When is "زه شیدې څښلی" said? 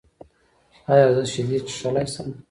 1.15-2.05